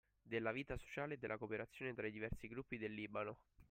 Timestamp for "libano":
2.91-3.37